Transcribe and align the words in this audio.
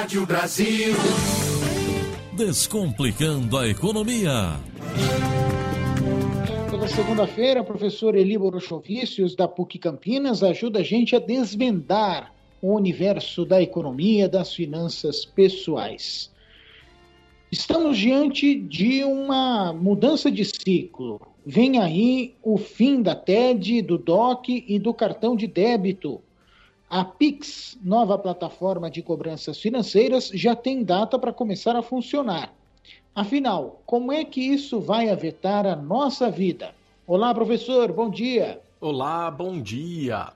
Rádio 0.00 0.24
Brasil. 0.24 0.94
Descomplicando 2.32 3.58
a 3.58 3.68
economia. 3.68 4.58
Toda 6.70 6.88
segunda-feira, 6.88 7.60
o 7.60 7.64
professor 7.66 8.14
Eli 8.14 8.38
Borochovicius, 8.38 9.36
da 9.36 9.46
PUC 9.46 9.78
Campinas, 9.78 10.42
ajuda 10.42 10.78
a 10.78 10.82
gente 10.82 11.14
a 11.14 11.18
desvendar 11.18 12.32
o 12.62 12.74
universo 12.74 13.44
da 13.44 13.60
economia, 13.60 14.26
das 14.26 14.54
finanças 14.54 15.26
pessoais. 15.26 16.30
Estamos 17.52 17.98
diante 17.98 18.54
de 18.54 19.04
uma 19.04 19.74
mudança 19.74 20.30
de 20.30 20.46
ciclo. 20.46 21.20
Vem 21.44 21.78
aí 21.78 22.34
o 22.42 22.56
fim 22.56 23.02
da 23.02 23.14
TED, 23.14 23.82
do 23.82 23.98
DOC 23.98 24.64
e 24.66 24.78
do 24.78 24.94
cartão 24.94 25.36
de 25.36 25.46
débito. 25.46 26.22
A 26.90 27.04
Pix, 27.04 27.78
nova 27.80 28.18
plataforma 28.18 28.90
de 28.90 29.00
cobranças 29.00 29.60
financeiras, 29.60 30.26
já 30.34 30.56
tem 30.56 30.82
data 30.82 31.20
para 31.20 31.32
começar 31.32 31.76
a 31.76 31.82
funcionar. 31.82 32.52
Afinal, 33.14 33.80
como 33.86 34.10
é 34.10 34.24
que 34.24 34.40
isso 34.40 34.80
vai 34.80 35.08
afetar 35.08 35.68
a 35.68 35.76
nossa 35.76 36.28
vida? 36.28 36.74
Olá, 37.06 37.32
professor, 37.32 37.92
bom 37.92 38.10
dia. 38.10 38.60
Olá, 38.80 39.30
bom 39.30 39.62
dia. 39.62 40.32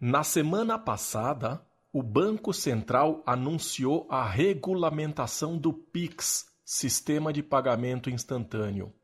Na 0.00 0.24
semana 0.24 0.78
passada, 0.78 1.60
o 1.92 2.02
Banco 2.02 2.54
Central 2.54 3.22
anunciou 3.26 4.06
a 4.08 4.26
regulamentação 4.26 5.58
do 5.58 5.74
Pix, 5.74 6.46
Sistema 6.64 7.34
de 7.34 7.42
Pagamento 7.42 8.08
Instantâneo. 8.08 8.94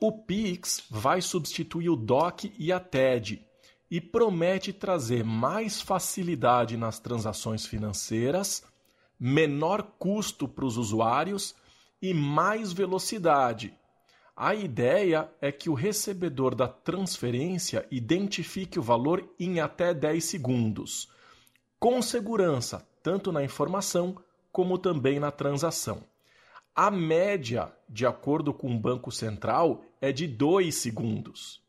O 0.00 0.12
Pix 0.12 0.84
vai 0.88 1.20
substituir 1.20 1.90
o 1.90 1.96
DOC 1.96 2.52
e 2.56 2.70
a 2.70 2.78
TED 2.78 3.44
e 3.90 4.00
promete 4.00 4.72
trazer 4.72 5.24
mais 5.24 5.80
facilidade 5.80 6.76
nas 6.76 7.00
transações 7.00 7.66
financeiras, 7.66 8.62
menor 9.18 9.82
custo 9.98 10.46
para 10.46 10.64
os 10.64 10.76
usuários 10.76 11.54
e 12.00 12.14
mais 12.14 12.72
velocidade. 12.72 13.74
A 14.36 14.54
ideia 14.54 15.30
é 15.40 15.52
que 15.52 15.68
o 15.68 15.74
recebedor 15.74 16.54
da 16.54 16.68
transferência 16.68 17.86
identifique 17.90 18.78
o 18.78 18.82
valor 18.82 19.28
em 19.38 19.60
até 19.60 19.92
10 19.92 20.24
segundos, 20.24 21.10
com 21.78 22.00
segurança, 22.00 22.86
tanto 23.02 23.32
na 23.32 23.42
informação 23.42 24.16
como 24.52 24.78
também 24.78 25.18
na 25.18 25.30
transação. 25.30 26.04
A 26.74 26.90
média, 26.90 27.70
de 27.88 28.06
acordo 28.06 28.54
com 28.54 28.74
o 28.74 28.78
Banco 28.78 29.10
Central, 29.10 29.82
é 30.00 30.12
de 30.12 30.26
2 30.26 30.74
segundos. 30.74 31.60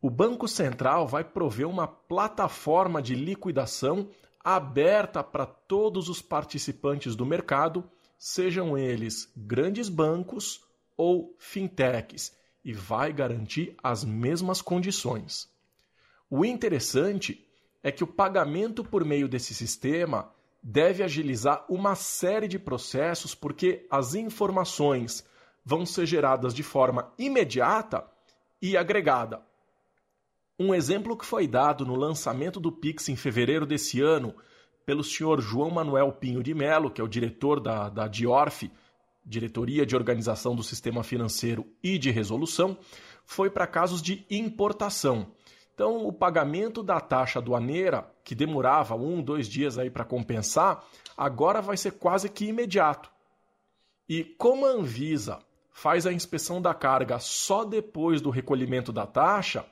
O 0.00 0.08
Banco 0.08 0.46
Central 0.46 1.08
vai 1.08 1.24
prover 1.24 1.68
uma 1.68 1.88
plataforma 1.88 3.02
de 3.02 3.16
liquidação 3.16 4.08
aberta 4.44 5.24
para 5.24 5.44
todos 5.44 6.08
os 6.08 6.22
participantes 6.22 7.16
do 7.16 7.26
mercado, 7.26 7.82
sejam 8.16 8.78
eles 8.78 9.32
grandes 9.36 9.88
bancos 9.88 10.64
ou 10.96 11.34
fintechs, 11.36 12.32
e 12.64 12.72
vai 12.72 13.12
garantir 13.12 13.76
as 13.82 14.04
mesmas 14.04 14.62
condições. 14.62 15.48
O 16.30 16.44
interessante 16.44 17.44
é 17.82 17.90
que 17.90 18.04
o 18.04 18.06
pagamento 18.06 18.84
por 18.84 19.04
meio 19.04 19.28
desse 19.28 19.52
sistema 19.52 20.30
deve 20.62 21.02
agilizar 21.02 21.64
uma 21.68 21.96
série 21.96 22.46
de 22.46 22.58
processos 22.58 23.34
porque 23.34 23.84
as 23.90 24.14
informações 24.14 25.26
vão 25.64 25.84
ser 25.84 26.06
geradas 26.06 26.54
de 26.54 26.62
forma 26.62 27.12
imediata 27.18 28.04
e 28.62 28.76
agregada. 28.76 29.47
Um 30.58 30.74
exemplo 30.74 31.16
que 31.16 31.24
foi 31.24 31.46
dado 31.46 31.86
no 31.86 31.94
lançamento 31.94 32.58
do 32.58 32.72
Pix 32.72 33.08
em 33.08 33.14
fevereiro 33.14 33.64
desse 33.64 34.00
ano 34.00 34.34
pelo 34.84 35.04
senhor 35.04 35.40
João 35.40 35.70
Manuel 35.70 36.10
Pinho 36.12 36.42
de 36.42 36.52
Melo, 36.52 36.90
que 36.90 37.00
é 37.00 37.04
o 37.04 37.08
diretor 37.08 37.60
da, 37.60 37.88
da 37.88 38.08
Diorf, 38.08 38.70
Diretoria 39.24 39.84
de 39.84 39.94
Organização 39.94 40.56
do 40.56 40.62
Sistema 40.62 41.04
Financeiro 41.04 41.66
e 41.82 41.98
de 41.98 42.10
Resolução, 42.10 42.76
foi 43.24 43.50
para 43.50 43.66
casos 43.66 44.00
de 44.00 44.26
importação. 44.30 45.30
Então, 45.74 46.04
o 46.06 46.12
pagamento 46.12 46.82
da 46.82 46.98
taxa 46.98 47.38
aduaneira, 47.38 48.10
que 48.24 48.34
demorava 48.34 48.96
um, 48.96 49.22
dois 49.22 49.46
dias 49.46 49.78
aí 49.78 49.90
para 49.90 50.04
compensar, 50.04 50.82
agora 51.16 51.62
vai 51.62 51.76
ser 51.76 51.92
quase 51.92 52.28
que 52.28 52.46
imediato. 52.46 53.12
E 54.08 54.24
como 54.24 54.66
a 54.66 54.70
Anvisa 54.70 55.38
faz 55.70 56.04
a 56.04 56.12
inspeção 56.12 56.60
da 56.60 56.74
carga 56.74 57.20
só 57.20 57.64
depois 57.64 58.20
do 58.20 58.30
recolhimento 58.30 58.90
da 58.90 59.06
taxa, 59.06 59.64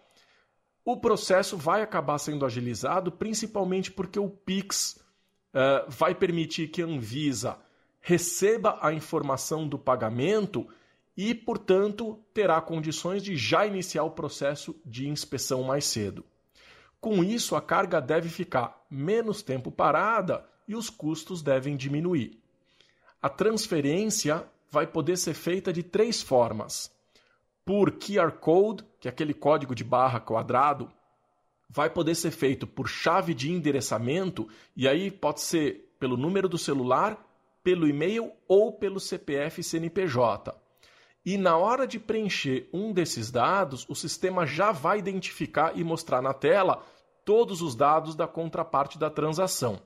o 0.87 0.97
processo 0.97 1.57
vai 1.57 1.83
acabar 1.83 2.17
sendo 2.17 2.47
agilizado, 2.47 3.11
principalmente 3.11 3.91
porque 3.91 4.21
o 4.21 4.31
PIX 4.31 4.93
uh, 5.53 5.91
vai 5.91 6.15
permitir 6.15 6.69
que 6.69 6.81
a 6.81 6.87
Anvisa 6.87 7.59
receba 8.01 8.79
a 8.81 8.93
informação 8.93 9.67
do 9.67 9.77
pagamento 9.77 10.65
e, 11.17 11.35
portanto, 11.35 12.17
terá 12.33 12.61
condições 12.61 13.25
de 13.25 13.37
já 13.37 13.67
iniciar 13.67 14.05
o 14.05 14.13
processo 14.13 14.81
de 14.87 15.09
inspeção 15.09 15.65
mais 15.65 15.85
cedo. 15.87 16.25
Com 17.01 17.25
isso, 17.25 17.57
a 17.57 17.61
carga 17.61 18.01
deve 18.01 18.29
ficar 18.29 18.87
menos 18.89 19.43
tempo 19.43 19.73
parada 19.73 20.49
e 20.69 20.77
os 20.77 20.89
custos 20.89 21.43
devem 21.43 21.77
diminuir. 21.77 22.41
A 23.21 23.29
transferência 23.29 24.47
vai 24.71 24.87
poder 24.87 25.17
ser 25.17 25.35
feita 25.35 25.73
de 25.73 25.83
três 25.83 26.23
formas: 26.23 26.93
por 27.67 27.91
QR 27.91 28.31
Code, 28.31 28.85
que 29.01 29.09
é 29.09 29.11
aquele 29.11 29.35
código 29.35 29.75
de 29.75 29.83
barra 29.83 30.21
quadrado, 30.21 30.89
vai 31.69 31.91
poder 31.91 32.15
ser 32.15 32.31
feito 32.31 32.65
por 32.65 32.89
chave 32.89 33.35
de 33.35 33.51
endereçamento, 33.51 34.49
e 34.77 34.87
aí 34.87 35.11
pode 35.11 35.41
ser 35.41 35.93
pelo 35.99 36.17
número 36.17 36.49
do 36.49 36.57
celular, 36.57 37.19
pelo 37.65 37.89
e-mail 37.89 38.31
ou 38.47 38.73
pelo 38.73 39.01
CPF 39.01 39.65
CNPJ. 39.65 40.55
E 41.25 41.37
na 41.37 41.57
hora 41.57 41.89
de 41.89 41.99
preencher 41.99 42.71
um 42.73 42.93
desses 42.93 43.33
dados, 43.33 43.85
o 43.89 43.97
sistema 43.97 44.47
já 44.47 44.71
vai 44.71 45.01
identificar 45.01 45.77
e 45.77 45.83
mostrar 45.83 46.23
na 46.23 46.33
tela 46.33 46.85
todos 47.25 47.63
os 47.63 47.75
dados 47.75 48.15
da 48.15 48.29
contraparte 48.29 48.97
da 48.97 49.11
transação. 49.11 49.83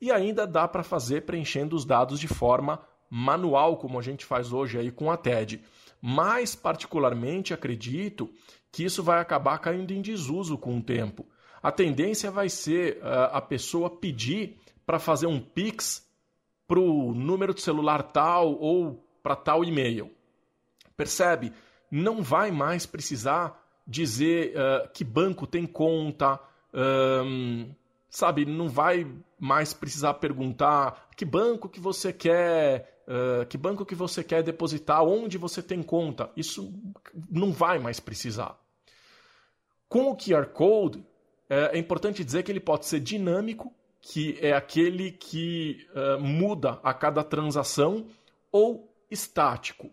E 0.00 0.12
ainda 0.12 0.46
dá 0.46 0.68
para 0.68 0.84
fazer 0.84 1.22
preenchendo 1.22 1.74
os 1.74 1.84
dados 1.84 2.20
de 2.20 2.28
forma 2.28 2.80
manual, 3.10 3.76
como 3.76 3.98
a 3.98 4.02
gente 4.02 4.24
faz 4.24 4.52
hoje 4.52 4.78
aí 4.78 4.90
com 4.90 5.10
a 5.10 5.16
TED. 5.16 5.62
Mas, 6.00 6.54
particularmente, 6.54 7.54
acredito 7.54 8.30
que 8.70 8.84
isso 8.84 9.02
vai 9.02 9.20
acabar 9.20 9.58
caindo 9.58 9.92
em 9.92 10.02
desuso 10.02 10.58
com 10.58 10.78
o 10.78 10.82
tempo. 10.82 11.26
A 11.62 11.72
tendência 11.72 12.30
vai 12.30 12.48
ser 12.48 12.98
uh, 12.98 13.32
a 13.32 13.40
pessoa 13.40 13.90
pedir 13.90 14.56
para 14.84 14.98
fazer 14.98 15.26
um 15.26 15.40
Pix 15.40 16.06
para 16.68 16.78
o 16.78 17.14
número 17.14 17.54
de 17.54 17.62
celular 17.62 18.02
tal 18.02 18.52
ou 18.58 19.04
para 19.22 19.34
tal 19.34 19.64
e-mail. 19.64 20.10
Percebe? 20.96 21.52
Não 21.90 22.22
vai 22.22 22.50
mais 22.50 22.86
precisar 22.86 23.62
dizer 23.86 24.54
uh, 24.56 24.88
que 24.92 25.04
banco 25.04 25.46
tem 25.46 25.66
conta, 25.66 26.40
um, 26.74 27.70
sabe? 28.08 28.44
Não 28.44 28.68
vai 28.68 29.06
mais 29.38 29.72
precisar 29.72 30.14
perguntar 30.14 31.08
que 31.16 31.24
banco 31.24 31.68
que 31.68 31.80
você 31.80 32.12
quer, 32.12 32.95
uh, 33.06 33.46
que 33.46 33.56
banco 33.56 33.84
que 33.84 33.94
você 33.94 34.22
quer 34.22 34.42
depositar, 34.42 35.02
onde 35.02 35.38
você 35.38 35.62
tem 35.62 35.82
conta. 35.82 36.30
Isso 36.36 36.72
não 37.30 37.52
vai 37.52 37.78
mais 37.78 38.00
precisar. 38.00 38.58
Com 39.88 40.10
o 40.10 40.16
QR 40.16 40.46
Code, 40.46 41.04
é, 41.48 41.76
é 41.76 41.78
importante 41.78 42.24
dizer 42.24 42.42
que 42.42 42.50
ele 42.50 42.60
pode 42.60 42.86
ser 42.86 43.00
dinâmico, 43.00 43.72
que 44.00 44.38
é 44.40 44.52
aquele 44.52 45.12
que 45.12 45.86
uh, 45.94 46.20
muda 46.20 46.80
a 46.82 46.92
cada 46.92 47.22
transação, 47.24 48.06
ou 48.50 48.92
estático, 49.10 49.90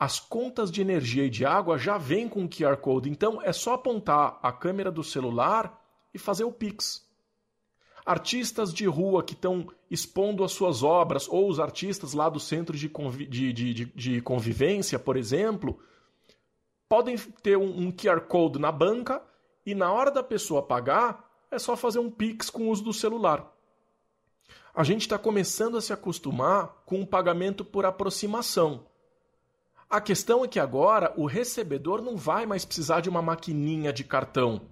as 0.00 0.18
contas 0.18 0.70
de 0.70 0.80
energia 0.80 1.26
e 1.26 1.30
de 1.30 1.44
água 1.44 1.76
já 1.76 1.98
vêm 1.98 2.26
com 2.26 2.44
o 2.44 2.48
QR 2.48 2.78
Code, 2.78 3.10
então 3.10 3.42
é 3.42 3.52
só 3.52 3.74
apontar 3.74 4.38
a 4.42 4.50
câmera 4.50 4.90
do 4.90 5.04
celular 5.04 5.78
e 6.14 6.18
fazer 6.18 6.44
o 6.44 6.52
Pix. 6.52 7.06
Artistas 8.04 8.72
de 8.72 8.86
rua 8.86 9.22
que 9.22 9.34
estão 9.34 9.68
expondo 9.90 10.42
as 10.44 10.52
suas 10.52 10.82
obras, 10.82 11.28
ou 11.28 11.48
os 11.48 11.60
artistas 11.60 12.12
lá 12.12 12.28
do 12.28 12.40
centro 12.40 12.76
de, 12.76 12.88
convi 12.88 13.26
de, 13.26 13.52
de, 13.52 13.84
de 13.86 14.20
convivência, 14.22 14.98
por 14.98 15.16
exemplo, 15.16 15.78
podem 16.88 17.16
ter 17.42 17.56
um, 17.56 17.86
um 17.86 17.92
QR 17.92 18.20
Code 18.22 18.58
na 18.58 18.72
banca 18.72 19.22
e 19.64 19.74
na 19.74 19.92
hora 19.92 20.10
da 20.10 20.22
pessoa 20.22 20.62
pagar, 20.62 21.28
é 21.50 21.58
só 21.58 21.76
fazer 21.76 21.98
um 21.98 22.10
Pix 22.10 22.48
com 22.48 22.64
o 22.64 22.70
uso 22.70 22.82
do 22.82 22.92
celular. 22.92 23.52
A 24.74 24.84
gente 24.84 25.02
está 25.02 25.18
começando 25.18 25.76
a 25.76 25.80
se 25.80 25.92
acostumar 25.92 26.82
com 26.86 27.02
o 27.02 27.06
pagamento 27.06 27.64
por 27.64 27.84
aproximação. 27.84 28.86
A 29.88 30.00
questão 30.00 30.44
é 30.44 30.48
que 30.48 30.60
agora 30.60 31.12
o 31.16 31.26
recebedor 31.26 32.00
não 32.00 32.16
vai 32.16 32.46
mais 32.46 32.64
precisar 32.64 33.00
de 33.00 33.08
uma 33.08 33.20
maquininha 33.20 33.92
de 33.92 34.04
cartão. 34.04 34.62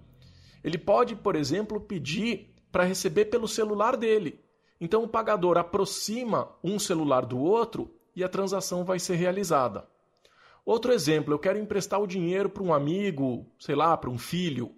Ele 0.63 0.77
pode, 0.77 1.15
por 1.15 1.35
exemplo, 1.35 1.79
pedir 1.81 2.55
para 2.71 2.83
receber 2.83 3.25
pelo 3.25 3.47
celular 3.47 3.97
dele. 3.97 4.39
Então 4.79 5.03
o 5.03 5.07
pagador 5.07 5.57
aproxima 5.57 6.49
um 6.63 6.79
celular 6.79 7.25
do 7.25 7.37
outro 7.37 7.93
e 8.15 8.23
a 8.23 8.29
transação 8.29 8.83
vai 8.83 8.99
ser 8.99 9.15
realizada. 9.15 9.87
Outro 10.65 10.91
exemplo, 10.91 11.33
eu 11.33 11.39
quero 11.39 11.57
emprestar 11.57 11.99
o 11.99 12.07
dinheiro 12.07 12.49
para 12.49 12.63
um 12.63 12.73
amigo, 12.73 13.45
sei 13.59 13.75
lá, 13.75 13.95
para 13.97 14.09
um 14.09 14.17
filho. 14.17 14.71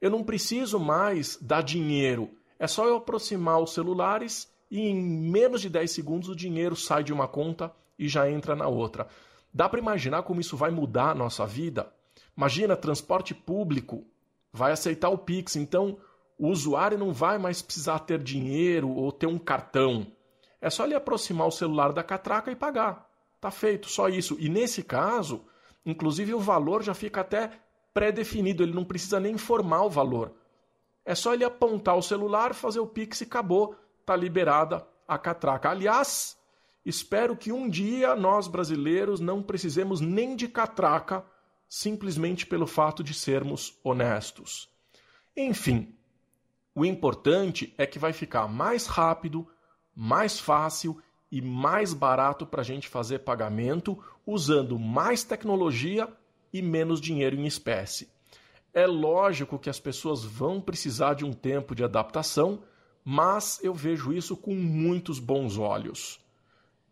Eu 0.00 0.10
não 0.10 0.24
preciso 0.24 0.78
mais 0.78 1.36
dar 1.40 1.62
dinheiro, 1.62 2.30
é 2.58 2.66
só 2.66 2.86
eu 2.86 2.96
aproximar 2.96 3.60
os 3.60 3.72
celulares 3.72 4.50
e 4.70 4.80
em 4.80 4.94
menos 5.02 5.60
de 5.62 5.68
10 5.68 5.90
segundos 5.90 6.28
o 6.28 6.36
dinheiro 6.36 6.76
sai 6.76 7.02
de 7.02 7.12
uma 7.12 7.26
conta 7.26 7.72
e 7.98 8.08
já 8.08 8.30
entra 8.30 8.54
na 8.54 8.68
outra. 8.68 9.08
Dá 9.52 9.68
para 9.68 9.80
imaginar 9.80 10.22
como 10.22 10.40
isso 10.40 10.56
vai 10.56 10.70
mudar 10.70 11.10
a 11.10 11.14
nossa 11.14 11.46
vida? 11.46 11.92
Imagina, 12.36 12.76
transporte 12.76 13.34
público 13.34 14.06
vai 14.52 14.72
aceitar 14.72 15.08
o 15.08 15.18
Pix, 15.18 15.56
então 15.56 15.98
o 16.40 16.48
usuário 16.48 16.96
não 16.96 17.12
vai 17.12 17.36
mais 17.36 17.60
precisar 17.60 17.98
ter 17.98 18.18
dinheiro 18.22 18.88
ou 18.88 19.12
ter 19.12 19.26
um 19.26 19.38
cartão. 19.38 20.06
É 20.58 20.70
só 20.70 20.86
ele 20.86 20.94
aproximar 20.94 21.46
o 21.46 21.52
celular 21.52 21.92
da 21.92 22.02
catraca 22.02 22.50
e 22.50 22.56
pagar. 22.56 23.06
Tá 23.38 23.50
feito, 23.50 23.90
só 23.90 24.08
isso. 24.08 24.38
E 24.40 24.48
nesse 24.48 24.82
caso, 24.82 25.44
inclusive 25.84 26.32
o 26.32 26.40
valor 26.40 26.82
já 26.82 26.94
fica 26.94 27.20
até 27.20 27.50
pré-definido, 27.92 28.62
ele 28.62 28.72
não 28.72 28.86
precisa 28.86 29.20
nem 29.20 29.34
informar 29.34 29.82
o 29.82 29.90
valor. 29.90 30.32
É 31.04 31.14
só 31.14 31.34
ele 31.34 31.44
apontar 31.44 31.94
o 31.98 32.02
celular, 32.02 32.54
fazer 32.54 32.80
o 32.80 32.86
Pix 32.86 33.20
e 33.20 33.24
acabou. 33.24 33.76
Tá 34.06 34.16
liberada 34.16 34.86
a 35.06 35.18
catraca. 35.18 35.68
Aliás, 35.68 36.38
espero 36.86 37.36
que 37.36 37.52
um 37.52 37.68
dia 37.68 38.16
nós 38.16 38.48
brasileiros 38.48 39.20
não 39.20 39.42
precisemos 39.42 40.00
nem 40.00 40.34
de 40.34 40.48
catraca 40.48 41.22
simplesmente 41.68 42.46
pelo 42.46 42.66
fato 42.66 43.04
de 43.04 43.12
sermos 43.12 43.78
honestos. 43.84 44.70
Enfim, 45.36 45.99
o 46.74 46.84
importante 46.84 47.74
é 47.76 47.86
que 47.86 47.98
vai 47.98 48.12
ficar 48.12 48.46
mais 48.48 48.86
rápido, 48.86 49.46
mais 49.94 50.38
fácil 50.38 51.00
e 51.30 51.40
mais 51.40 51.92
barato 51.92 52.46
para 52.46 52.60
a 52.60 52.64
gente 52.64 52.88
fazer 52.88 53.20
pagamento 53.20 53.98
usando 54.26 54.78
mais 54.78 55.24
tecnologia 55.24 56.08
e 56.52 56.62
menos 56.62 57.00
dinheiro 57.00 57.36
em 57.36 57.46
espécie. 57.46 58.08
É 58.72 58.86
lógico 58.86 59.58
que 59.58 59.70
as 59.70 59.80
pessoas 59.80 60.24
vão 60.24 60.60
precisar 60.60 61.14
de 61.14 61.24
um 61.24 61.32
tempo 61.32 61.74
de 61.74 61.82
adaptação, 61.82 62.62
mas 63.04 63.58
eu 63.62 63.74
vejo 63.74 64.12
isso 64.12 64.36
com 64.36 64.54
muitos 64.54 65.18
bons 65.18 65.58
olhos. 65.58 66.20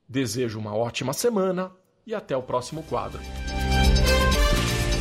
Desejo 0.08 0.58
uma 0.58 0.74
ótima 0.74 1.12
semana 1.12 1.70
e 2.06 2.14
até 2.14 2.36
o 2.36 2.42
próximo 2.42 2.82
quadro. 2.84 3.20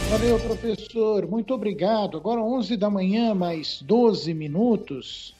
Valeu, 0.09 0.39
professor. 0.39 1.27
Muito 1.27 1.53
obrigado. 1.53 2.15
Agora 2.15 2.41
11 2.41 2.77
da 2.77 2.89
manhã, 2.89 3.35
mais 3.35 3.81
12 3.81 4.33
minutos. 4.33 5.35